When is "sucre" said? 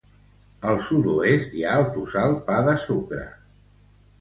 2.89-3.25